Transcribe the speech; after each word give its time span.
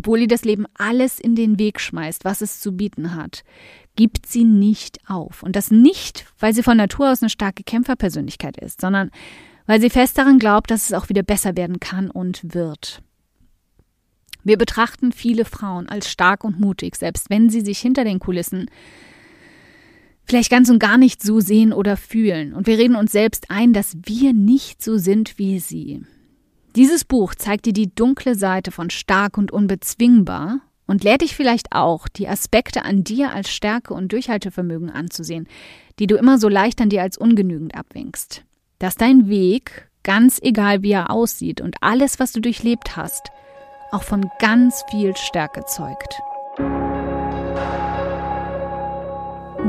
Obwohl 0.00 0.20
ihr 0.20 0.28
das 0.28 0.46
Leben 0.46 0.64
alles 0.78 1.20
in 1.20 1.34
den 1.34 1.58
Weg 1.58 1.78
schmeißt, 1.78 2.24
was 2.24 2.40
es 2.40 2.58
zu 2.58 2.72
bieten 2.72 3.14
hat, 3.14 3.44
gibt 3.96 4.24
sie 4.24 4.44
nicht 4.44 4.98
auf. 5.06 5.42
Und 5.42 5.56
das 5.56 5.70
nicht, 5.70 6.24
weil 6.38 6.54
sie 6.54 6.62
von 6.62 6.78
Natur 6.78 7.12
aus 7.12 7.20
eine 7.20 7.28
starke 7.28 7.64
Kämpferpersönlichkeit 7.64 8.56
ist, 8.56 8.80
sondern 8.80 9.10
weil 9.66 9.78
sie 9.78 9.90
fest 9.90 10.16
daran 10.16 10.38
glaubt, 10.38 10.70
dass 10.70 10.86
es 10.86 10.94
auch 10.94 11.10
wieder 11.10 11.22
besser 11.22 11.54
werden 11.54 11.80
kann 11.80 12.10
und 12.10 12.54
wird. 12.54 13.02
Wir 14.42 14.56
betrachten 14.56 15.12
viele 15.12 15.44
Frauen 15.44 15.86
als 15.86 16.08
stark 16.10 16.44
und 16.44 16.58
mutig, 16.58 16.96
selbst 16.96 17.28
wenn 17.28 17.50
sie 17.50 17.60
sich 17.60 17.78
hinter 17.78 18.04
den 18.04 18.20
Kulissen 18.20 18.70
vielleicht 20.24 20.50
ganz 20.50 20.70
und 20.70 20.78
gar 20.78 20.96
nicht 20.96 21.22
so 21.22 21.40
sehen 21.40 21.74
oder 21.74 21.98
fühlen. 21.98 22.54
Und 22.54 22.66
wir 22.66 22.78
reden 22.78 22.96
uns 22.96 23.12
selbst 23.12 23.50
ein, 23.50 23.74
dass 23.74 23.98
wir 24.06 24.32
nicht 24.32 24.82
so 24.82 24.96
sind 24.96 25.36
wie 25.36 25.58
sie. 25.58 26.00
Dieses 26.76 27.04
Buch 27.04 27.34
zeigt 27.34 27.66
dir 27.66 27.72
die 27.72 27.92
dunkle 27.92 28.36
Seite 28.36 28.70
von 28.70 28.90
stark 28.90 29.36
und 29.36 29.50
unbezwingbar 29.50 30.60
und 30.86 31.02
lehrt 31.02 31.22
dich 31.22 31.34
vielleicht 31.34 31.72
auch, 31.72 32.06
die 32.08 32.28
Aspekte 32.28 32.84
an 32.84 33.02
dir 33.02 33.32
als 33.32 33.50
Stärke 33.50 33.92
und 33.92 34.12
Durchhaltevermögen 34.12 34.90
anzusehen, 34.90 35.48
die 35.98 36.06
du 36.06 36.16
immer 36.16 36.38
so 36.38 36.48
leicht 36.48 36.80
an 36.80 36.88
dir 36.88 37.02
als 37.02 37.18
ungenügend 37.18 37.74
abwinkst. 37.74 38.44
Dass 38.78 38.94
dein 38.94 39.28
Weg, 39.28 39.88
ganz 40.04 40.38
egal 40.40 40.82
wie 40.82 40.92
er 40.92 41.10
aussieht 41.10 41.60
und 41.60 41.76
alles, 41.80 42.20
was 42.20 42.32
du 42.32 42.40
durchlebt 42.40 42.96
hast, 42.96 43.30
auch 43.90 44.04
von 44.04 44.30
ganz 44.38 44.84
viel 44.90 45.16
Stärke 45.16 45.64
zeugt. 45.66 46.20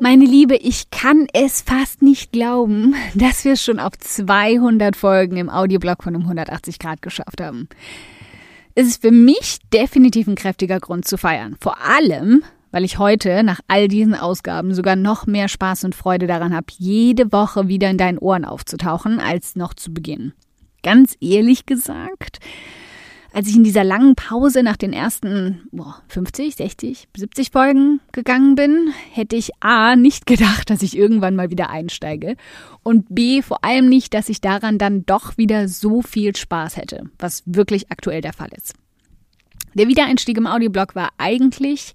Meine 0.00 0.26
Liebe, 0.26 0.54
ich 0.54 0.90
kann 0.90 1.26
es 1.32 1.60
fast 1.60 2.02
nicht 2.02 2.30
glauben, 2.30 2.94
dass 3.14 3.44
wir 3.44 3.54
es 3.54 3.64
schon 3.64 3.80
auf 3.80 3.98
200 3.98 4.94
Folgen 4.94 5.36
im 5.36 5.50
Audioblog 5.50 6.04
von 6.04 6.14
um 6.14 6.22
180 6.22 6.78
Grad 6.78 7.02
geschafft 7.02 7.40
haben. 7.40 7.68
Es 8.76 8.86
ist 8.86 9.02
für 9.02 9.10
mich 9.10 9.58
definitiv 9.72 10.28
ein 10.28 10.36
kräftiger 10.36 10.78
Grund 10.78 11.08
zu 11.08 11.18
feiern. 11.18 11.56
Vor 11.60 11.78
allem, 11.80 12.44
weil 12.70 12.84
ich 12.84 13.00
heute 13.00 13.42
nach 13.42 13.58
all 13.66 13.88
diesen 13.88 14.14
Ausgaben 14.14 14.72
sogar 14.72 14.94
noch 14.94 15.26
mehr 15.26 15.48
Spaß 15.48 15.82
und 15.82 15.96
Freude 15.96 16.28
daran 16.28 16.54
habe, 16.54 16.66
jede 16.76 17.32
Woche 17.32 17.66
wieder 17.66 17.90
in 17.90 17.98
deinen 17.98 18.18
Ohren 18.18 18.44
aufzutauchen, 18.44 19.18
als 19.18 19.56
noch 19.56 19.74
zu 19.74 19.92
Beginn. 19.92 20.32
Ganz 20.84 21.16
ehrlich 21.20 21.66
gesagt, 21.66 22.38
als 23.32 23.48
ich 23.48 23.56
in 23.56 23.64
dieser 23.64 23.84
langen 23.84 24.14
Pause 24.14 24.62
nach 24.62 24.76
den 24.76 24.92
ersten 24.92 25.62
boah, 25.70 26.02
50, 26.08 26.56
60, 26.56 27.08
70 27.16 27.50
Folgen 27.50 28.00
gegangen 28.12 28.54
bin, 28.54 28.92
hätte 29.12 29.36
ich 29.36 29.50
A 29.60 29.96
nicht 29.96 30.26
gedacht, 30.26 30.70
dass 30.70 30.82
ich 30.82 30.96
irgendwann 30.96 31.36
mal 31.36 31.50
wieder 31.50 31.70
einsteige 31.70 32.36
und 32.82 33.14
B 33.14 33.42
vor 33.42 33.64
allem 33.64 33.88
nicht, 33.88 34.14
dass 34.14 34.28
ich 34.28 34.40
daran 34.40 34.78
dann 34.78 35.04
doch 35.04 35.36
wieder 35.36 35.68
so 35.68 36.02
viel 36.02 36.34
Spaß 36.34 36.76
hätte, 36.76 37.10
was 37.18 37.42
wirklich 37.46 37.90
aktuell 37.90 38.20
der 38.20 38.32
Fall 38.32 38.50
ist. 38.56 38.74
Der 39.74 39.88
Wiedereinstieg 39.88 40.36
im 40.38 40.46
Audioblog 40.46 40.94
war 40.94 41.10
eigentlich 41.18 41.94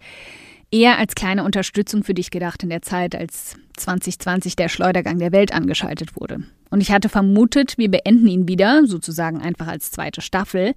eher 0.72 0.98
als 0.98 1.16
kleine 1.16 1.44
Unterstützung 1.44 2.04
für 2.04 2.14
dich 2.14 2.32
gedacht 2.32 2.64
in 2.64 2.70
der 2.70 2.82
Zeit, 2.82 3.16
als 3.16 3.56
2020 3.78 4.56
der 4.56 4.70
Schleudergang 4.70 5.20
der 5.20 5.32
Welt 5.32 5.54
angeschaltet 5.54 6.16
wurde. 6.20 6.44
Und 6.70 6.82
ich 6.82 6.92
hatte 6.92 7.10
vermutet, 7.10 7.78
wir 7.78 7.90
beenden 7.90 8.28
ihn 8.28 8.48
wieder, 8.48 8.86
sozusagen 8.86 9.42
einfach 9.42 9.68
als 9.68 9.92
zweite 9.92 10.22
Staffel, 10.22 10.74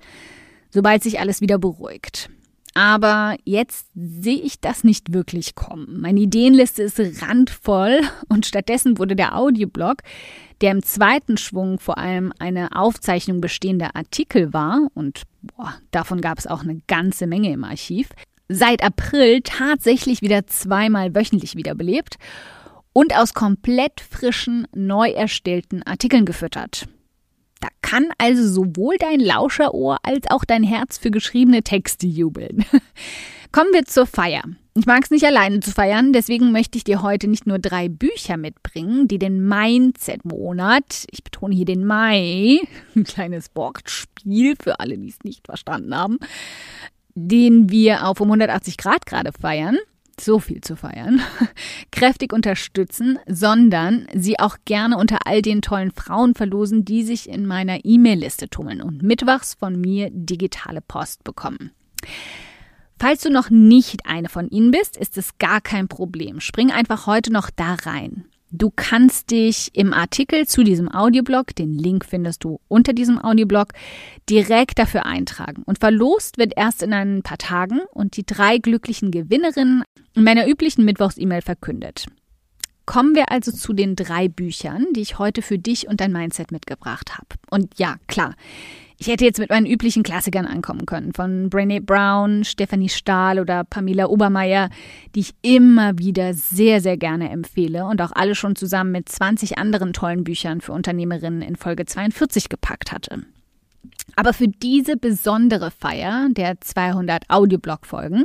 sobald 0.70 1.02
sich 1.02 1.20
alles 1.20 1.40
wieder 1.40 1.58
beruhigt. 1.58 2.30
Aber 2.76 3.36
jetzt 3.44 3.86
sehe 3.94 4.38
ich 4.38 4.60
das 4.60 4.84
nicht 4.84 5.14
wirklich 5.14 5.54
kommen. 5.54 5.98
Meine 5.98 6.20
Ideenliste 6.20 6.82
ist 6.82 7.00
randvoll 7.22 8.00
und 8.28 8.44
stattdessen 8.44 8.98
wurde 8.98 9.16
der 9.16 9.34
Audioblog, 9.34 10.02
der 10.60 10.72
im 10.72 10.82
zweiten 10.82 11.38
Schwung 11.38 11.78
vor 11.78 11.96
allem 11.96 12.34
eine 12.38 12.76
Aufzeichnung 12.76 13.40
bestehender 13.40 13.96
Artikel 13.96 14.52
war, 14.52 14.88
und 14.92 15.22
boah, 15.40 15.74
davon 15.90 16.20
gab 16.20 16.38
es 16.38 16.46
auch 16.46 16.62
eine 16.62 16.80
ganze 16.86 17.26
Menge 17.26 17.50
im 17.50 17.64
Archiv, 17.64 18.10
seit 18.48 18.82
April 18.82 19.40
tatsächlich 19.42 20.20
wieder 20.20 20.46
zweimal 20.46 21.14
wöchentlich 21.14 21.56
wiederbelebt 21.56 22.16
und 22.92 23.16
aus 23.16 23.32
komplett 23.32 24.00
frischen, 24.00 24.66
neu 24.74 25.10
erstellten 25.10 25.82
Artikeln 25.82 26.26
gefüttert. 26.26 26.88
Da 27.66 27.72
kann 27.82 28.10
also 28.18 28.46
sowohl 28.48 28.96
dein 28.96 29.18
Lauscherohr 29.18 29.98
als 30.04 30.30
auch 30.30 30.44
dein 30.44 30.62
Herz 30.62 30.98
für 30.98 31.10
geschriebene 31.10 31.62
Texte 31.62 32.06
jubeln. 32.06 32.64
Kommen 33.52 33.72
wir 33.72 33.84
zur 33.84 34.06
Feier. 34.06 34.42
Ich 34.74 34.86
mag 34.86 35.02
es 35.02 35.10
nicht 35.10 35.24
alleine 35.24 35.58
zu 35.58 35.72
feiern, 35.72 36.12
deswegen 36.12 36.52
möchte 36.52 36.78
ich 36.78 36.84
dir 36.84 37.02
heute 37.02 37.26
nicht 37.26 37.44
nur 37.44 37.58
drei 37.58 37.88
Bücher 37.88 38.36
mitbringen, 38.36 39.08
die 39.08 39.18
den 39.18 39.48
Mindset-Monat, 39.48 41.06
ich 41.10 41.24
betone 41.24 41.56
hier 41.56 41.64
den 41.64 41.84
Mai, 41.84 42.60
ein 42.94 43.02
kleines 43.02 43.50
Wortspiel 43.54 44.54
für 44.62 44.78
alle, 44.78 44.96
die 44.96 45.08
es 45.08 45.24
nicht 45.24 45.46
verstanden 45.46 45.96
haben, 45.96 46.18
den 47.14 47.70
wir 47.70 48.06
auf 48.06 48.20
um 48.20 48.28
180 48.28 48.76
Grad 48.76 49.06
gerade 49.06 49.32
feiern, 49.32 49.78
so 50.20 50.38
viel 50.38 50.60
zu 50.60 50.76
feiern, 50.76 51.20
kräftig 51.92 52.32
unterstützen, 52.32 53.18
sondern 53.26 54.06
sie 54.14 54.38
auch 54.38 54.56
gerne 54.64 54.96
unter 54.96 55.26
all 55.26 55.42
den 55.42 55.62
tollen 55.62 55.92
Frauen 55.92 56.34
verlosen, 56.34 56.84
die 56.84 57.02
sich 57.02 57.28
in 57.28 57.46
meiner 57.46 57.84
E-Mail-Liste 57.84 58.48
tummeln 58.48 58.82
und 58.82 59.02
mittwochs 59.02 59.54
von 59.54 59.80
mir 59.80 60.10
digitale 60.10 60.80
Post 60.80 61.24
bekommen. 61.24 61.72
Falls 62.98 63.22
du 63.22 63.30
noch 63.30 63.50
nicht 63.50 64.06
eine 64.06 64.28
von 64.28 64.48
ihnen 64.48 64.70
bist, 64.70 64.96
ist 64.96 65.18
es 65.18 65.36
gar 65.38 65.60
kein 65.60 65.86
Problem. 65.86 66.40
Spring 66.40 66.70
einfach 66.70 67.06
heute 67.06 67.30
noch 67.30 67.50
da 67.50 67.74
rein. 67.74 68.24
Du 68.58 68.72
kannst 68.74 69.32
dich 69.32 69.70
im 69.74 69.92
Artikel 69.92 70.46
zu 70.46 70.64
diesem 70.64 70.90
Audioblog, 70.90 71.54
den 71.54 71.74
Link 71.74 72.06
findest 72.06 72.42
du 72.42 72.58
unter 72.68 72.94
diesem 72.94 73.22
Audioblog, 73.22 73.72
direkt 74.30 74.78
dafür 74.78 75.04
eintragen. 75.04 75.62
Und 75.66 75.78
verlost 75.78 76.38
wird 76.38 76.54
erst 76.56 76.82
in 76.82 76.94
ein 76.94 77.22
paar 77.22 77.36
Tagen 77.36 77.80
und 77.90 78.16
die 78.16 78.24
drei 78.24 78.56
glücklichen 78.56 79.10
Gewinnerinnen 79.10 79.82
in 80.14 80.24
meiner 80.24 80.48
üblichen 80.48 80.86
Mittwochs-E-Mail 80.86 81.42
verkündet. 81.42 82.06
Kommen 82.86 83.14
wir 83.14 83.30
also 83.30 83.52
zu 83.52 83.74
den 83.74 83.94
drei 83.94 84.28
Büchern, 84.28 84.86
die 84.94 85.02
ich 85.02 85.18
heute 85.18 85.42
für 85.42 85.58
dich 85.58 85.86
und 85.86 86.00
dein 86.00 86.12
Mindset 86.12 86.50
mitgebracht 86.50 87.18
habe. 87.18 87.26
Und 87.50 87.78
ja, 87.78 87.96
klar, 88.06 88.34
ich 88.98 89.08
hätte 89.08 89.24
jetzt 89.24 89.38
mit 89.38 89.50
meinen 89.50 89.66
üblichen 89.66 90.02
Klassikern 90.02 90.46
ankommen 90.46 90.86
können, 90.86 91.12
von 91.12 91.50
Brené 91.50 91.80
Brown, 91.80 92.44
Stephanie 92.44 92.88
Stahl 92.88 93.38
oder 93.38 93.64
Pamela 93.64 94.06
Obermeier, 94.06 94.70
die 95.14 95.20
ich 95.20 95.34
immer 95.42 95.98
wieder 95.98 96.32
sehr, 96.32 96.80
sehr 96.80 96.96
gerne 96.96 97.30
empfehle 97.30 97.84
und 97.84 98.00
auch 98.00 98.12
alle 98.12 98.34
schon 98.34 98.56
zusammen 98.56 98.92
mit 98.92 99.08
20 99.08 99.58
anderen 99.58 99.92
tollen 99.92 100.24
Büchern 100.24 100.60
für 100.60 100.72
Unternehmerinnen 100.72 101.42
in 101.42 101.56
Folge 101.56 101.84
42 101.84 102.48
gepackt 102.48 102.90
hatte. 102.90 103.22
Aber 104.14 104.32
für 104.32 104.48
diese 104.48 104.96
besondere 104.96 105.70
Feier 105.70 106.28
der 106.30 106.60
200 106.60 107.24
Audioblog-Folgen 107.28 108.24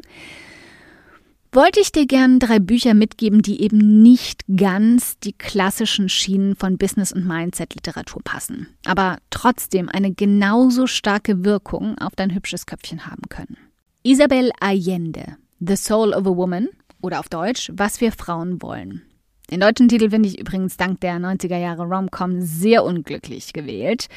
wollte 1.53 1.81
ich 1.81 1.91
dir 1.91 2.07
gern 2.07 2.39
drei 2.39 2.59
Bücher 2.59 2.93
mitgeben, 2.93 3.41
die 3.41 3.61
eben 3.61 4.01
nicht 4.01 4.43
ganz 4.55 5.19
die 5.19 5.33
klassischen 5.33 6.07
Schienen 6.07 6.55
von 6.55 6.77
Business- 6.77 7.11
und 7.11 7.27
Mindset-Literatur 7.27 8.21
passen, 8.23 8.67
aber 8.85 9.17
trotzdem 9.29 9.89
eine 9.89 10.13
genauso 10.13 10.87
starke 10.87 11.43
Wirkung 11.43 11.97
auf 11.97 12.15
dein 12.15 12.33
hübsches 12.33 12.65
Köpfchen 12.65 13.05
haben 13.05 13.23
können. 13.27 13.57
Isabel 14.03 14.51
Allende, 14.59 15.37
The 15.59 15.75
Soul 15.75 16.13
of 16.13 16.25
a 16.25 16.35
Woman 16.35 16.69
oder 17.01 17.19
auf 17.19 17.27
Deutsch, 17.27 17.71
Was 17.75 17.99
wir 17.99 18.11
Frauen 18.11 18.61
wollen. 18.61 19.01
Den 19.51 19.59
deutschen 19.59 19.89
Titel 19.89 20.09
finde 20.11 20.29
ich 20.29 20.39
übrigens 20.39 20.77
dank 20.77 21.01
der 21.01 21.17
90er 21.17 21.57
Jahre 21.57 21.83
Rom-Com 21.83 22.39
sehr 22.39 22.85
unglücklich 22.85 23.51
gewählt. 23.51 24.07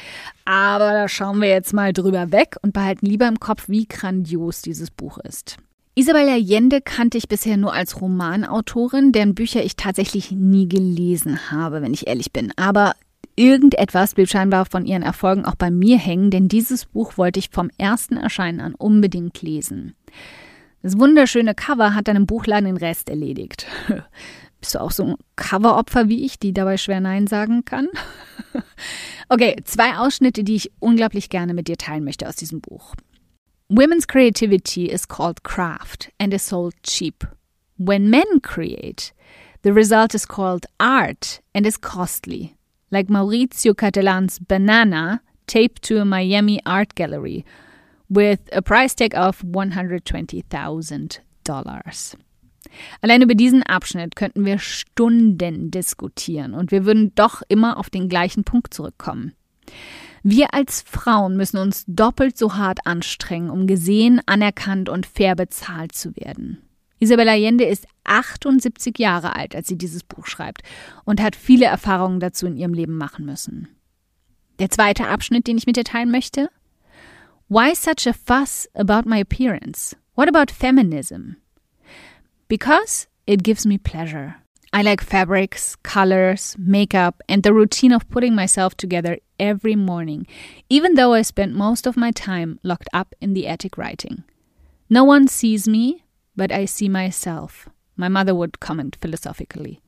Aber 0.45 0.93
da 0.93 1.09
schauen 1.09 1.41
wir 1.41 1.49
jetzt 1.49 1.73
mal 1.73 1.91
drüber 1.91 2.31
weg 2.31 2.55
und 2.61 2.71
behalten 2.71 3.05
lieber 3.05 3.27
im 3.27 3.41
Kopf, 3.41 3.67
wie 3.67 3.85
grandios 3.85 4.61
dieses 4.61 4.91
Buch 4.91 5.17
ist. 5.17 5.57
Isabel 5.97 6.27
Allende 6.27 6.81
kannte 6.81 7.17
ich 7.17 7.29
bisher 7.29 7.55
nur 7.55 7.71
als 7.71 8.01
Romanautorin, 8.01 9.13
deren 9.13 9.33
Bücher 9.33 9.63
ich 9.63 9.77
tatsächlich 9.77 10.29
nie 10.29 10.67
gelesen 10.67 11.51
habe, 11.51 11.81
wenn 11.81 11.93
ich 11.93 12.07
ehrlich 12.07 12.33
bin. 12.33 12.51
Aber 12.57 12.95
irgendetwas 13.37 14.13
blieb 14.13 14.29
scheinbar 14.29 14.65
von 14.65 14.85
ihren 14.85 15.03
Erfolgen 15.03 15.45
auch 15.45 15.55
bei 15.55 15.71
mir 15.71 15.97
hängen, 15.97 16.31
denn 16.31 16.49
dieses 16.49 16.83
Buch 16.83 17.17
wollte 17.17 17.39
ich 17.39 17.49
vom 17.49 17.69
ersten 17.77 18.17
Erscheinen 18.17 18.59
an 18.59 18.75
unbedingt 18.75 19.41
lesen. 19.41 19.95
Das 20.81 20.99
wunderschöne 20.99 21.55
Cover 21.55 21.95
hat 21.95 22.09
dann 22.09 22.17
im 22.17 22.25
Buchladen 22.25 22.65
den 22.65 22.77
Rest 22.77 23.09
erledigt. 23.09 23.65
Bist 24.59 24.75
du 24.75 24.81
auch 24.81 24.91
so 24.91 25.05
ein 25.05 25.15
Coveropfer 25.37 26.09
wie 26.09 26.25
ich, 26.25 26.39
die 26.39 26.53
dabei 26.53 26.75
schwer 26.75 26.99
Nein 26.99 27.25
sagen 27.27 27.63
kann? 27.63 27.87
okay, 29.29 29.55
zwei 29.63 29.95
Ausschnitte, 29.95 30.43
die 30.43 30.55
ich 30.55 30.71
unglaublich 30.79 31.29
gerne 31.29 31.53
mit 31.53 31.69
dir 31.69 31.77
teilen 31.77 32.03
möchte 32.03 32.27
aus 32.27 32.35
diesem 32.35 32.59
Buch. 32.59 32.95
Women's 33.69 34.05
creativity 34.05 34.91
is 34.91 35.07
called 35.07 35.41
craft 35.41 36.11
and 36.19 36.35
is 36.35 36.43
sold 36.43 36.75
cheap. 36.83 37.23
When 37.77 38.11
men 38.11 38.39
create, 38.41 39.11
the 39.63 39.73
result 39.73 40.13
is 40.13 40.27
called 40.27 40.67
art 40.79 41.41
and 41.55 41.65
is 41.65 41.75
costly, 41.75 42.55
like 42.91 43.07
Maurizio 43.07 43.75
Catalan's 43.75 44.37
banana 44.37 45.23
taped 45.47 45.81
to 45.83 45.99
a 45.99 46.05
Miami 46.05 46.61
art 46.63 46.93
gallery 46.93 47.43
with 48.07 48.41
a 48.51 48.61
price 48.61 48.93
tag 48.93 49.15
of 49.15 49.41
$120,000. 49.41 52.15
Allein 53.01 53.21
über 53.23 53.33
diesen 53.33 53.63
Abschnitt 53.63 54.15
könnten 54.15 54.45
wir 54.45 54.59
Stunden 54.59 55.71
diskutieren 55.71 56.53
und 56.53 56.69
wir 56.69 56.85
würden 56.85 57.15
doch 57.15 57.41
immer 57.47 57.77
auf 57.77 57.89
den 57.89 58.09
gleichen 58.09 58.43
Punkt 58.43 58.75
zurückkommen. 58.75 59.33
Wir 60.27 60.55
als 60.55 60.81
Frauen 60.81 61.37
müssen 61.37 61.57
uns 61.57 61.83
doppelt 61.85 62.35
so 62.35 62.55
hart 62.55 62.79
anstrengen, 62.87 63.51
um 63.51 63.67
gesehen, 63.67 64.23
anerkannt 64.25 64.89
und 64.89 65.05
fair 65.05 65.35
bezahlt 65.35 65.91
zu 65.93 66.15
werden. 66.15 66.63
Isabella 66.97 67.33
Allende 67.33 67.65
ist 67.65 67.85
78 68.05 68.97
Jahre 68.97 69.35
alt, 69.35 69.55
als 69.55 69.67
sie 69.67 69.77
dieses 69.77 70.01
Buch 70.01 70.25
schreibt 70.25 70.63
und 71.03 71.21
hat 71.21 71.35
viele 71.35 71.67
Erfahrungen 71.67 72.19
dazu 72.19 72.47
in 72.47 72.57
ihrem 72.57 72.73
Leben 72.73 72.97
machen 72.97 73.23
müssen. 73.23 73.67
Der 74.57 74.71
zweite 74.71 75.07
Abschnitt, 75.07 75.45
den 75.45 75.59
ich 75.59 75.67
mit 75.67 75.77
dir 75.77 75.83
teilen 75.83 76.09
möchte? 76.09 76.49
Why 77.47 77.75
such 77.75 78.07
a 78.07 78.13
fuss 78.13 78.67
about 78.73 79.07
my 79.07 79.21
appearance? 79.21 79.95
What 80.15 80.27
about 80.27 80.51
feminism? 80.51 81.35
Because 82.47 83.07
it 83.27 83.43
gives 83.43 83.63
me 83.63 83.77
pleasure. 83.77 84.37
I 84.73 84.81
like 84.81 85.03
fabrics, 85.03 85.75
colors, 85.83 86.55
makeup, 86.57 87.21
and 87.29 87.43
the 87.45 87.53
routine 87.53 87.93
of 87.93 88.09
putting 88.09 88.33
myself 88.33 88.73
together 88.73 89.19
every 89.39 89.75
morning, 89.75 90.27
even 90.69 90.95
though 90.95 91.13
I 91.13 91.21
spend 91.21 91.55
most 91.55 91.87
of 91.87 91.97
my 91.97 92.11
time 92.11 92.59
locked 92.63 92.89
up 92.93 93.15
in 93.21 93.33
the 93.33 93.47
attic 93.47 93.77
writing. 93.77 94.23
No 94.89 95.03
one 95.03 95.27
sees 95.27 95.67
me, 95.67 96.03
but 96.35 96.51
I 96.51 96.65
see 96.65 96.89
myself, 96.89 97.69
my 97.95 98.07
mother 98.07 98.35
would 98.35 98.59
comment 98.59 98.97
philosophically. 99.01 99.81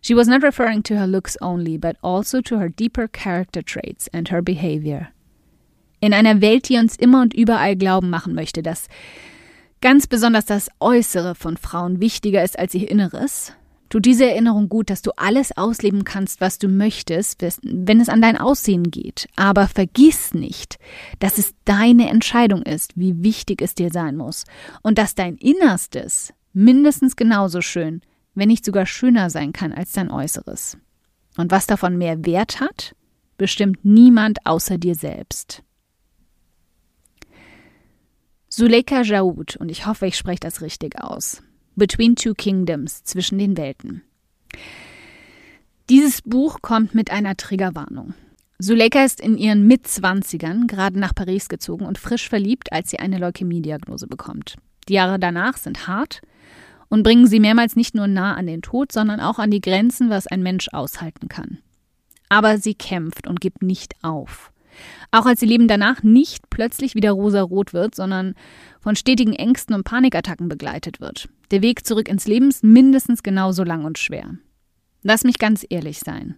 She 0.00 0.14
was 0.14 0.28
not 0.28 0.42
referring 0.42 0.82
to 0.84 0.96
her 0.96 1.06
looks 1.06 1.36
only, 1.40 1.76
but 1.76 1.96
also 2.02 2.40
to 2.42 2.58
her 2.58 2.68
deeper 2.68 3.08
character 3.08 3.62
traits 3.62 4.08
and 4.12 4.28
her 4.28 4.42
behavior. 4.42 5.08
In 6.00 6.12
einer 6.12 6.40
Welt, 6.40 6.68
die 6.68 6.78
uns 6.78 6.96
immer 6.96 7.22
und 7.22 7.34
überall 7.34 7.74
glauben 7.74 8.08
machen 8.08 8.34
möchte, 8.34 8.62
dass 8.62 8.88
ganz 9.80 10.06
besonders 10.06 10.44
das 10.44 10.70
Äußere 10.80 11.34
von 11.34 11.56
Frauen 11.56 12.00
wichtiger 12.00 12.44
ist 12.44 12.58
als 12.58 12.74
ihr 12.74 12.88
Inneres, 12.88 13.52
Tut 13.88 14.04
diese 14.04 14.26
Erinnerung 14.26 14.68
gut, 14.68 14.90
dass 14.90 15.00
du 15.00 15.12
alles 15.16 15.56
ausleben 15.56 16.04
kannst, 16.04 16.40
was 16.40 16.58
du 16.58 16.68
möchtest, 16.68 17.42
wenn 17.62 18.00
es 18.00 18.10
an 18.10 18.20
dein 18.20 18.36
Aussehen 18.36 18.90
geht. 18.90 19.28
Aber 19.34 19.66
vergiss 19.66 20.34
nicht, 20.34 20.78
dass 21.20 21.38
es 21.38 21.54
deine 21.64 22.10
Entscheidung 22.10 22.62
ist, 22.62 22.92
wie 22.96 23.22
wichtig 23.22 23.62
es 23.62 23.74
dir 23.74 23.90
sein 23.90 24.16
muss. 24.16 24.44
Und 24.82 24.98
dass 24.98 25.14
dein 25.14 25.36
Innerstes 25.36 26.34
mindestens 26.52 27.16
genauso 27.16 27.62
schön, 27.62 28.02
wenn 28.34 28.48
nicht 28.48 28.64
sogar 28.64 28.84
schöner 28.84 29.30
sein 29.30 29.52
kann 29.52 29.72
als 29.72 29.92
dein 29.92 30.10
Äußeres. 30.10 30.76
Und 31.38 31.50
was 31.50 31.66
davon 31.66 31.96
mehr 31.96 32.26
Wert 32.26 32.60
hat, 32.60 32.94
bestimmt 33.38 33.84
niemand 33.84 34.44
außer 34.44 34.76
dir 34.76 34.96
selbst. 34.96 35.62
Suleika 38.50 39.02
Jaoud, 39.02 39.56
und 39.56 39.70
ich 39.70 39.86
hoffe, 39.86 40.06
ich 40.06 40.16
spreche 40.16 40.40
das 40.40 40.62
richtig 40.62 41.00
aus, 41.00 41.42
Between 41.78 42.16
Two 42.16 42.34
Kingdoms, 42.34 43.04
zwischen 43.04 43.38
den 43.38 43.56
Welten. 43.56 44.02
Dieses 45.88 46.22
Buch 46.22 46.58
kommt 46.60 46.92
mit 46.92 47.12
einer 47.12 47.36
Triggerwarnung. 47.36 48.14
Suleika 48.58 49.04
ist 49.04 49.20
in 49.20 49.38
ihren 49.38 49.64
Mitzwanzigern 49.68 50.66
gerade 50.66 50.98
nach 50.98 51.14
Paris 51.14 51.48
gezogen 51.48 51.86
und 51.86 51.96
frisch 51.96 52.28
verliebt, 52.28 52.72
als 52.72 52.90
sie 52.90 52.98
eine 52.98 53.18
Leukämie-Diagnose 53.18 54.08
bekommt. 54.08 54.56
Die 54.88 54.94
Jahre 54.94 55.20
danach 55.20 55.56
sind 55.56 55.86
hart 55.86 56.20
und 56.88 57.04
bringen 57.04 57.28
sie 57.28 57.38
mehrmals 57.38 57.76
nicht 57.76 57.94
nur 57.94 58.08
nah 58.08 58.34
an 58.34 58.48
den 58.48 58.60
Tod, 58.60 58.90
sondern 58.90 59.20
auch 59.20 59.38
an 59.38 59.52
die 59.52 59.60
Grenzen, 59.60 60.10
was 60.10 60.26
ein 60.26 60.42
Mensch 60.42 60.68
aushalten 60.72 61.28
kann. 61.28 61.58
Aber 62.28 62.58
sie 62.58 62.74
kämpft 62.74 63.28
und 63.28 63.40
gibt 63.40 63.62
nicht 63.62 63.94
auf. 64.02 64.50
Auch 65.10 65.26
als 65.26 65.42
ihr 65.42 65.48
Leben 65.48 65.68
danach 65.68 66.02
nicht 66.02 66.50
plötzlich 66.50 66.94
wieder 66.94 67.12
rosarot 67.12 67.72
wird, 67.72 67.94
sondern 67.94 68.34
von 68.80 68.96
stetigen 68.96 69.32
Ängsten 69.32 69.74
und 69.74 69.84
Panikattacken 69.84 70.48
begleitet 70.48 71.00
wird. 71.00 71.28
Der 71.50 71.62
Weg 71.62 71.86
zurück 71.86 72.08
ins 72.08 72.26
Leben 72.26 72.48
ist 72.48 72.64
mindestens 72.64 73.22
genauso 73.22 73.64
lang 73.64 73.84
und 73.84 73.98
schwer. 73.98 74.34
Lass 75.02 75.24
mich 75.24 75.38
ganz 75.38 75.64
ehrlich 75.68 76.00
sein. 76.00 76.36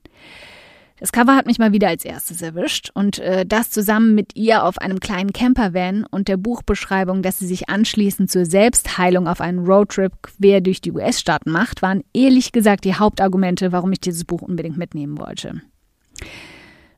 Das 1.00 1.12
Cover 1.12 1.34
hat 1.34 1.46
mich 1.46 1.58
mal 1.58 1.72
wieder 1.72 1.88
als 1.88 2.04
erstes 2.04 2.42
erwischt 2.42 2.90
und 2.92 3.18
äh, 3.20 3.46
das 3.46 3.70
zusammen 3.70 4.14
mit 4.14 4.36
ihr 4.36 4.64
auf 4.64 4.76
einem 4.76 5.00
kleinen 5.00 5.32
Campervan 5.32 6.04
und 6.04 6.28
der 6.28 6.36
Buchbeschreibung, 6.36 7.22
dass 7.22 7.38
sie 7.38 7.46
sich 7.46 7.70
anschließend 7.70 8.30
zur 8.30 8.44
Selbstheilung 8.44 9.26
auf 9.26 9.40
einen 9.40 9.64
Roadtrip 9.64 10.12
quer 10.22 10.60
durch 10.60 10.82
die 10.82 10.92
US-Staaten 10.92 11.50
macht, 11.50 11.80
waren 11.80 12.04
ehrlich 12.12 12.52
gesagt 12.52 12.84
die 12.84 12.94
Hauptargumente, 12.94 13.72
warum 13.72 13.92
ich 13.92 14.00
dieses 14.00 14.26
Buch 14.26 14.42
unbedingt 14.42 14.76
mitnehmen 14.76 15.18
wollte. 15.18 15.62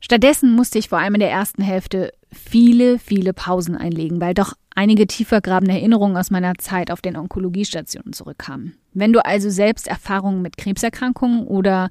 Stattdessen 0.04 0.54
musste 0.56 0.80
ich 0.80 0.88
vor 0.88 0.98
allem 0.98 1.14
in 1.14 1.20
der 1.20 1.30
ersten 1.30 1.62
Hälfte 1.62 2.12
viele, 2.32 2.98
viele 2.98 3.32
Pausen 3.32 3.76
einlegen, 3.76 4.20
weil 4.20 4.34
doch 4.34 4.54
einige 4.74 5.06
tiefergrabende 5.06 5.74
Erinnerungen 5.74 6.16
aus 6.16 6.32
meiner 6.32 6.56
Zeit 6.56 6.90
auf 6.90 7.00
den 7.00 7.16
Onkologiestationen 7.16 8.12
zurückkamen. 8.12 8.74
Wenn 8.92 9.12
du 9.12 9.24
also 9.24 9.48
selbst 9.48 9.86
Erfahrungen 9.86 10.42
mit 10.42 10.56
Krebserkrankungen 10.56 11.46
oder 11.46 11.88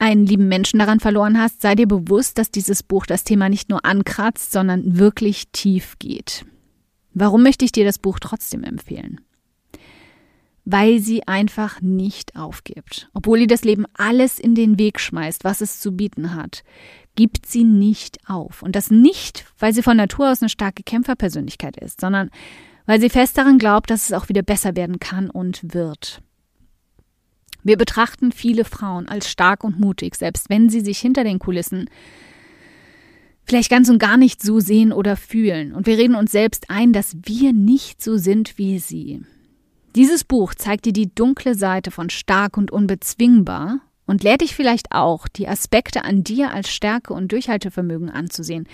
einen 0.00 0.26
lieben 0.26 0.48
Menschen 0.48 0.80
daran 0.80 0.98
verloren 0.98 1.38
hast, 1.38 1.62
sei 1.62 1.76
dir 1.76 1.86
bewusst, 1.86 2.36
dass 2.36 2.50
dieses 2.50 2.82
Buch 2.82 3.06
das 3.06 3.22
Thema 3.22 3.48
nicht 3.48 3.68
nur 3.68 3.84
ankratzt, 3.84 4.50
sondern 4.50 4.98
wirklich 4.98 5.50
tief 5.52 6.00
geht. 6.00 6.44
Warum 7.14 7.44
möchte 7.44 7.64
ich 7.64 7.70
dir 7.70 7.84
das 7.84 7.98
Buch 7.98 8.18
trotzdem 8.18 8.64
empfehlen? 8.64 9.20
Weil 10.64 10.98
sie 10.98 11.26
einfach 11.28 11.80
nicht 11.80 12.34
aufgibt. 12.34 13.08
Obwohl 13.14 13.40
ihr 13.40 13.46
das 13.46 13.64
Leben 13.64 13.84
alles 13.94 14.38
in 14.38 14.54
den 14.54 14.78
Weg 14.78 14.98
schmeißt, 14.98 15.44
was 15.44 15.60
es 15.60 15.80
zu 15.80 15.92
bieten 15.92 16.34
hat, 16.34 16.64
gibt 17.16 17.46
sie 17.46 17.64
nicht 17.64 18.18
auf. 18.28 18.62
Und 18.62 18.76
das 18.76 18.90
nicht, 18.90 19.44
weil 19.58 19.72
sie 19.72 19.82
von 19.82 19.96
Natur 19.96 20.30
aus 20.30 20.42
eine 20.42 20.48
starke 20.48 20.82
Kämpferpersönlichkeit 20.82 21.76
ist, 21.76 22.00
sondern 22.00 22.30
weil 22.86 23.00
sie 23.00 23.10
fest 23.10 23.36
daran 23.38 23.58
glaubt, 23.58 23.90
dass 23.90 24.06
es 24.06 24.12
auch 24.12 24.28
wieder 24.28 24.42
besser 24.42 24.76
werden 24.76 24.98
kann 24.98 25.30
und 25.30 25.74
wird. 25.74 26.22
Wir 27.62 27.76
betrachten 27.76 28.32
viele 28.32 28.64
Frauen 28.64 29.08
als 29.08 29.28
stark 29.28 29.64
und 29.64 29.78
mutig, 29.78 30.14
selbst 30.14 30.48
wenn 30.48 30.70
sie 30.70 30.80
sich 30.80 30.98
hinter 30.98 31.24
den 31.24 31.38
Kulissen 31.38 31.90
vielleicht 33.44 33.70
ganz 33.70 33.88
und 33.88 33.98
gar 33.98 34.16
nicht 34.16 34.42
so 34.42 34.60
sehen 34.60 34.92
oder 34.92 35.16
fühlen. 35.16 35.74
Und 35.74 35.86
wir 35.86 35.98
reden 35.98 36.14
uns 36.14 36.32
selbst 36.32 36.70
ein, 36.70 36.92
dass 36.92 37.16
wir 37.24 37.52
nicht 37.52 38.02
so 38.02 38.16
sind 38.16 38.56
wie 38.58 38.78
sie. 38.78 39.22
Dieses 39.96 40.24
Buch 40.24 40.54
zeigt 40.54 40.86
dir 40.86 40.92
die 40.92 41.12
dunkle 41.12 41.54
Seite 41.54 41.90
von 41.90 42.10
stark 42.10 42.56
und 42.56 42.70
unbezwingbar 42.70 43.80
und 44.10 44.24
lehrt 44.24 44.40
dich 44.40 44.56
vielleicht 44.56 44.90
auch, 44.90 45.28
die 45.28 45.46
Aspekte 45.46 46.04
an 46.04 46.24
dir 46.24 46.52
als 46.52 46.68
Stärke 46.68 47.14
und 47.14 47.30
Durchhaltevermögen 47.30 48.10
anzusehen, 48.10 48.66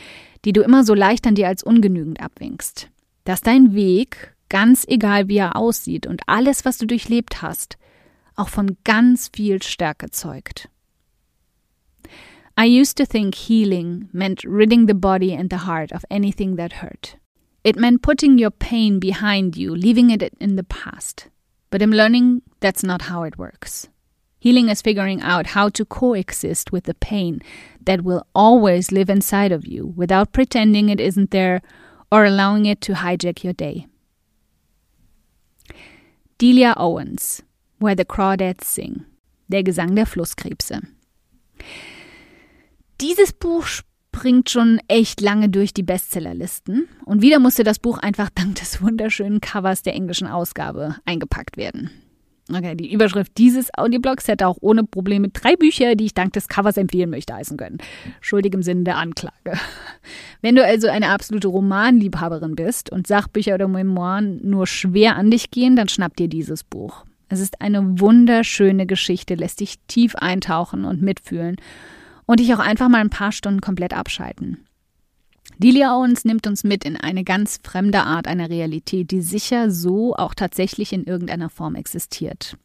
die 0.47 0.55
du 0.55 0.62
immer 0.62 0.83
so 0.83 0.95
leicht 0.95 1.26
an 1.26 1.35
dir 1.35 1.47
als 1.47 1.62
ungenügend 1.62 2.23
abwinkst. 2.23 2.88
Dass 3.25 3.43
dein 3.43 3.75
Weg, 3.75 4.35
ganz 4.49 4.87
egal 4.88 5.28
wie 5.28 5.37
er 5.37 5.57
aussieht 5.57 6.07
und 6.07 6.23
alles, 6.26 6.64
was 6.64 6.78
du 6.78 6.87
durchlebt 6.87 7.43
hast, 7.43 7.76
auch 8.35 8.49
von 8.49 8.78
ganz 8.83 9.31
viel 9.31 9.62
Stärke 9.62 10.11
zeugt. 10.11 10.71
I 12.59 12.64
used 12.64 12.97
to 12.97 13.05
think 13.05 13.35
healing 13.35 14.09
meant 14.12 14.43
ridding 14.43 14.88
the 14.88 14.95
body 14.95 15.37
and 15.37 15.52
the 15.52 15.66
heart 15.66 15.93
of 15.93 16.02
anything 16.09 16.57
that 16.57 16.81
hurt. 16.83 17.19
It 17.62 17.76
meant 17.76 18.00
putting 18.00 18.43
your 18.43 18.50
pain 18.50 19.00
behind 19.00 19.55
you, 19.55 19.75
leaving 19.75 20.09
it 20.09 20.23
in 20.38 20.57
the 20.57 20.62
past. 20.62 21.28
But 21.69 21.83
I'm 21.83 21.93
learning 21.93 22.40
that's 22.61 22.83
not 22.83 23.02
how 23.02 23.25
it 23.25 23.37
works. 23.37 23.90
Healing 24.38 24.69
is 24.69 24.83
figuring 24.83 25.23
out 25.23 25.49
how 25.49 25.69
to 25.71 25.85
coexist 25.85 26.73
with 26.73 26.85
the 26.85 26.95
pain 26.95 27.40
that 27.85 28.02
will 28.02 28.26
always 28.35 28.93
live 28.93 29.09
inside 29.09 29.52
of 29.52 29.66
you 29.66 29.95
without 29.97 30.33
pretending 30.33 30.88
it 30.88 31.00
isn't 31.00 31.31
there 31.31 31.62
or 32.12 32.25
allowing 32.25 32.66
it 32.66 32.81
to 32.83 32.95
hijack 32.95 33.43
your 33.43 33.55
day. 33.55 33.87
Delia 36.38 36.75
Owens, 36.76 37.43
Where 37.78 37.95
the 37.95 38.05
Crawdads 38.05 38.64
Sing, 38.64 39.05
der 39.49 39.62
Gesang 39.62 39.95
der 39.95 40.07
Flusskrebse. 40.07 40.81
Dieses 43.00 43.33
Buch 43.33 43.66
springt 43.66 44.49
schon 44.49 44.81
echt 44.88 45.21
lange 45.21 45.49
durch 45.49 45.75
die 45.75 45.83
Bestsellerlisten 45.83 46.88
und 47.05 47.21
wieder 47.21 47.38
musste 47.38 47.64
das 47.64 47.78
Buch 47.78 47.99
einfach 47.99 48.31
dank 48.31 48.55
des 48.57 48.81
wunderschönen 48.83 49.40
Covers 49.40 49.83
der 49.83 49.95
englischen 49.95 50.26
Ausgabe 50.26 50.97
eingepackt 51.05 51.57
werden. 51.57 51.90
Okay, 52.53 52.76
die 52.76 52.93
Überschrift 52.93 53.33
dieses 53.38 53.75
Audioblogs 53.76 54.29
hätte 54.29 54.47
auch 54.47 54.59
ohne 54.61 54.85
Probleme 54.85 55.31
drei 55.31 55.57
Bücher, 55.57 55.97
die 55.97 56.07
ich 56.07 56.15
dank 56.15 56.33
des 56.33 56.47
Covers 56.47 56.76
empfehlen 56.76 57.11
möchte, 57.11 57.35
heißen 57.35 57.57
können. 57.57 57.79
Schuldig 58.21 58.55
im 58.55 58.62
Sinne 58.62 58.85
der 58.85 58.99
Anklage. 58.99 59.59
Wenn 60.43 60.55
du 60.55 60.65
also 60.65 60.88
eine 60.88 61.09
absolute 61.09 61.49
Romanliebhaberin 61.49 62.55
bist 62.55 62.91
und 62.91 63.09
Sachbücher 63.09 63.55
oder 63.55 63.67
Memoiren 63.67 64.41
nur 64.49 64.69
schwer 64.69 65.17
an 65.17 65.31
dich 65.31 65.50
gehen, 65.50 65.75
dann 65.75 65.88
schnapp 65.88 66.17
dir 66.17 66.29
dieses 66.29 66.62
Buch. 66.62 67.05
Es 67.29 67.41
ist 67.41 67.61
eine 67.61 67.99
wunderschöne 67.99 68.87
Geschichte, 68.87 69.35
lässt 69.35 69.59
dich 69.59 69.81
tief 69.88 70.15
eintauchen 70.15 70.85
und 70.85 71.03
mitfühlen 71.03 71.57
und 72.26 72.38
dich 72.38 72.55
auch 72.55 72.61
einfach 72.61 72.88
mal 72.88 73.00
ein 73.00 73.11
paar 73.11 73.33
Stunden 73.33 73.61
komplett 73.61 73.93
abschalten. 73.93 74.66
Delia 75.59 75.97
Owens 75.97 76.25
nimmt 76.25 76.47
uns 76.47 76.65
mit 76.65 76.85
in 76.85 76.97
eine 76.97 77.25
ganz 77.25 77.61
fremde 77.62 78.03
Art 78.03 78.26
einer 78.26 78.50
Realität, 78.50 79.11
die 79.11 79.23
sicher 79.23 79.71
so 79.71 80.15
auch 80.15 80.35
tatsächlich 80.35 80.93
in 80.93 81.05
irgendeiner 81.05 81.49
Form 81.49 81.75
existiert. 81.75 82.57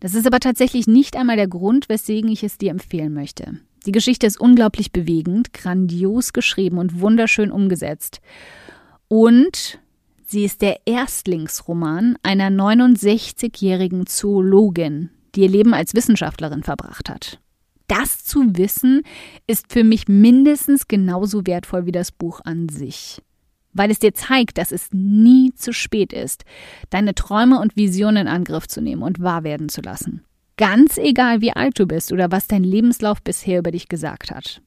Das 0.00 0.14
ist 0.14 0.26
aber 0.26 0.40
tatsächlich 0.40 0.86
nicht 0.86 1.16
einmal 1.16 1.36
der 1.36 1.48
Grund, 1.48 1.88
weswegen 1.88 2.30
ich 2.30 2.44
es 2.44 2.58
dir 2.58 2.70
empfehlen 2.70 3.14
möchte. 3.14 3.60
Die 3.86 3.92
Geschichte 3.92 4.26
ist 4.26 4.40
unglaublich 4.40 4.92
bewegend, 4.92 5.52
grandios 5.52 6.32
geschrieben 6.32 6.78
und 6.78 7.00
wunderschön 7.00 7.50
umgesetzt. 7.50 8.20
Und 9.08 9.78
sie 10.26 10.44
ist 10.44 10.62
der 10.62 10.80
Erstlingsroman 10.86 12.16
einer 12.22 12.48
69-jährigen 12.48 14.06
Zoologin, 14.06 15.10
die 15.34 15.42
ihr 15.42 15.50
Leben 15.50 15.74
als 15.74 15.94
Wissenschaftlerin 15.94 16.62
verbracht 16.62 17.08
hat 17.08 17.38
das 17.86 18.24
zu 18.24 18.56
wissen, 18.56 19.02
ist 19.46 19.72
für 19.72 19.84
mich 19.84 20.08
mindestens 20.08 20.88
genauso 20.88 21.46
wertvoll 21.46 21.86
wie 21.86 21.92
das 21.92 22.12
Buch 22.12 22.40
an 22.44 22.68
sich. 22.68 23.22
Weil 23.72 23.90
es 23.90 23.98
dir 23.98 24.14
zeigt, 24.14 24.58
dass 24.58 24.72
es 24.72 24.88
nie 24.92 25.52
zu 25.54 25.72
spät 25.72 26.12
ist, 26.12 26.44
deine 26.90 27.14
Träume 27.14 27.60
und 27.60 27.76
Visionen 27.76 28.26
in 28.26 28.28
Angriff 28.28 28.68
zu 28.68 28.80
nehmen 28.80 29.02
und 29.02 29.20
wahr 29.20 29.42
werden 29.44 29.68
zu 29.68 29.80
lassen. 29.80 30.22
Ganz 30.56 30.98
egal, 30.98 31.40
wie 31.40 31.52
alt 31.52 31.78
du 31.78 31.86
bist 31.86 32.12
oder 32.12 32.30
was 32.30 32.46
dein 32.46 32.62
Lebenslauf 32.62 33.20
bisher 33.22 33.58
über 33.58 33.72
dich 33.72 33.88
gesagt 33.88 34.30
hat. 34.30 34.62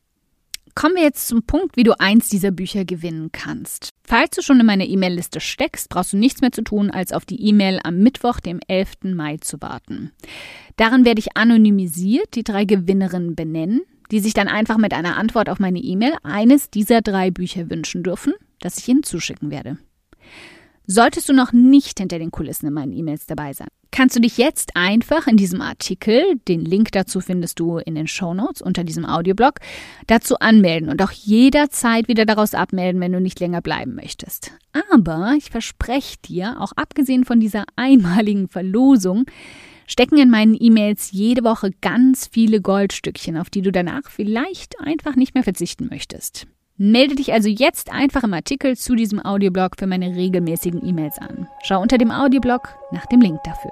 Kommen 0.77 0.93
wir 0.93 1.01
jetzt 1.01 1.27
zum 1.27 1.41
Punkt, 1.41 1.75
wie 1.75 1.81
du 1.81 1.99
eins 1.99 2.29
dieser 2.29 2.51
Bücher 2.51 2.85
gewinnen 2.85 3.31
kannst. 3.31 3.89
Falls 4.03 4.35
du 4.35 4.43
schon 4.43 4.59
in 4.59 4.65
meiner 4.67 4.85
E-Mail-Liste 4.85 5.39
steckst, 5.39 5.89
brauchst 5.89 6.13
du 6.13 6.17
nichts 6.17 6.41
mehr 6.41 6.51
zu 6.51 6.61
tun, 6.61 6.91
als 6.91 7.13
auf 7.13 7.25
die 7.25 7.43
E-Mail 7.47 7.79
am 7.83 7.97
Mittwoch, 7.97 8.39
dem 8.39 8.59
11. 8.67 9.15
Mai 9.15 9.37
zu 9.37 9.59
warten. 9.59 10.11
Darin 10.75 11.03
werde 11.03 11.17
ich 11.17 11.35
anonymisiert 11.35 12.35
die 12.35 12.43
drei 12.43 12.65
Gewinnerinnen 12.65 13.33
benennen, 13.33 13.81
die 14.11 14.19
sich 14.19 14.35
dann 14.35 14.47
einfach 14.47 14.77
mit 14.77 14.93
einer 14.93 15.17
Antwort 15.17 15.49
auf 15.49 15.57
meine 15.57 15.79
E-Mail 15.79 16.13
eines 16.21 16.69
dieser 16.69 17.01
drei 17.01 17.31
Bücher 17.31 17.71
wünschen 17.71 18.03
dürfen, 18.03 18.33
das 18.59 18.77
ich 18.77 18.87
ihnen 18.87 19.01
zuschicken 19.01 19.49
werde. 19.49 19.79
Solltest 20.89 21.27
du 21.27 21.33
noch 21.33 21.51
nicht 21.51 21.99
hinter 21.99 22.17
den 22.17 22.31
Kulissen 22.31 22.65
in 22.65 22.73
meinen 22.73 22.93
E-Mails 22.93 23.25
dabei 23.25 23.51
sein, 23.51 23.67
kannst 23.91 24.15
du 24.15 24.21
dich 24.21 24.37
jetzt 24.37 24.77
einfach 24.77 25.27
in 25.27 25.35
diesem 25.35 25.59
Artikel, 25.59 26.39
den 26.47 26.63
Link 26.63 26.93
dazu 26.93 27.19
findest 27.19 27.59
du 27.59 27.77
in 27.77 27.95
den 27.95 28.07
Show 28.07 28.33
Notes 28.33 28.61
unter 28.61 28.85
diesem 28.85 29.05
Audioblog, 29.05 29.55
dazu 30.07 30.39
anmelden 30.39 30.87
und 30.87 31.01
auch 31.01 31.11
jederzeit 31.11 32.07
wieder 32.07 32.25
daraus 32.25 32.53
abmelden, 32.53 33.01
wenn 33.01 33.11
du 33.11 33.19
nicht 33.19 33.37
länger 33.41 33.61
bleiben 33.61 33.95
möchtest. 33.95 34.53
Aber 34.93 35.33
ich 35.37 35.49
verspreche 35.49 36.15
dir, 36.23 36.55
auch 36.61 36.71
abgesehen 36.77 37.25
von 37.25 37.41
dieser 37.41 37.65
einmaligen 37.75 38.47
Verlosung, 38.47 39.25
stecken 39.87 40.17
in 40.17 40.29
meinen 40.29 40.55
E-Mails 40.57 41.11
jede 41.11 41.43
Woche 41.43 41.71
ganz 41.81 42.27
viele 42.27 42.61
Goldstückchen, 42.61 43.35
auf 43.35 43.49
die 43.49 43.61
du 43.61 43.73
danach 43.73 44.09
vielleicht 44.09 44.79
einfach 44.79 45.17
nicht 45.17 45.33
mehr 45.33 45.43
verzichten 45.43 45.87
möchtest. 45.89 46.47
Melde 46.79 47.15
dich 47.15 47.33
also 47.33 47.49
jetzt 47.49 47.91
einfach 47.91 48.21
im 48.23 48.35
Artikel 48.35 48.77
zu 48.77 48.93
diesem 48.93 49.19
Audioblog 49.25 49.71
für 49.79 49.87
meine 49.87 50.15
regelmäßigen 50.15 50.87
E-Mails 50.87 51.17
an. 51.17 51.47
Schau 51.63 51.81
unter 51.81 51.97
dem 51.97 52.11
Audioblog 52.11 52.69
nach 52.91 53.07
dem 53.07 53.19
Link 53.19 53.39
dafür. 53.43 53.71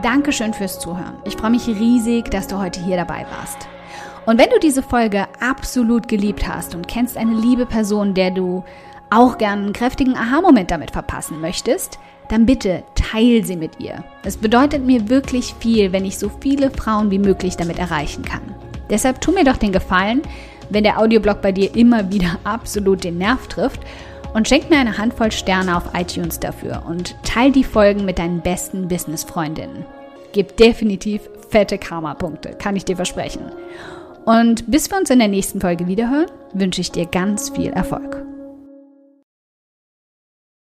Dankeschön 0.00 0.54
fürs 0.54 0.78
Zuhören. 0.78 1.16
Ich 1.24 1.34
freue 1.34 1.50
mich 1.50 1.66
riesig, 1.66 2.26
dass 2.30 2.46
du 2.46 2.56
heute 2.56 2.80
hier 2.84 2.96
dabei 2.96 3.26
warst. 3.36 3.66
Und 4.26 4.38
wenn 4.38 4.48
du 4.50 4.60
diese 4.60 4.80
Folge 4.80 5.26
absolut 5.40 6.06
geliebt 6.06 6.46
hast 6.46 6.76
und 6.76 6.86
kennst 6.86 7.16
eine 7.16 7.34
liebe 7.34 7.66
Person, 7.66 8.14
der 8.14 8.30
du 8.30 8.62
auch 9.10 9.38
gern 9.38 9.64
einen 9.64 9.72
kräftigen 9.72 10.14
Aha-Moment 10.14 10.70
damit 10.70 10.92
verpassen 10.92 11.40
möchtest, 11.40 11.98
dann 12.28 12.46
bitte 12.46 12.84
teil 12.94 13.44
sie 13.44 13.56
mit 13.56 13.80
ihr. 13.80 14.04
Es 14.22 14.36
bedeutet 14.36 14.86
mir 14.86 15.08
wirklich 15.08 15.52
viel, 15.58 15.90
wenn 15.90 16.04
ich 16.04 16.16
so 16.16 16.30
viele 16.40 16.70
Frauen 16.70 17.10
wie 17.10 17.18
möglich 17.18 17.56
damit 17.56 17.80
erreichen 17.80 18.24
kann. 18.24 18.54
Deshalb 18.88 19.20
tu 19.20 19.32
mir 19.32 19.44
doch 19.44 19.56
den 19.56 19.72
Gefallen, 19.72 20.22
wenn 20.70 20.84
der 20.84 20.98
Audioblog 20.98 21.40
bei 21.42 21.52
dir 21.52 21.74
immer 21.74 22.10
wieder 22.12 22.38
absolut 22.44 23.04
den 23.04 23.18
Nerv 23.18 23.46
trifft 23.48 23.80
und 24.34 24.48
schenk 24.48 24.70
mir 24.70 24.78
eine 24.78 24.98
Handvoll 24.98 25.32
Sterne 25.32 25.76
auf 25.76 25.94
iTunes 25.94 26.38
dafür 26.38 26.82
und 26.86 27.16
teil 27.22 27.50
die 27.52 27.64
Folgen 27.64 28.04
mit 28.04 28.18
deinen 28.18 28.40
besten 28.40 28.88
Business-Freundinnen. 28.88 29.84
Gib 30.32 30.56
definitiv 30.56 31.22
fette 31.48 31.78
Karma-Punkte, 31.78 32.50
kann 32.50 32.76
ich 32.76 32.84
dir 32.84 32.96
versprechen. 32.96 33.50
Und 34.24 34.70
bis 34.70 34.90
wir 34.90 34.98
uns 34.98 35.08
in 35.10 35.20
der 35.20 35.28
nächsten 35.28 35.60
Folge 35.60 35.86
wiederhören, 35.86 36.30
wünsche 36.52 36.82
ich 36.82 36.92
dir 36.92 37.06
ganz 37.06 37.48
viel 37.48 37.70
Erfolg. 37.70 38.27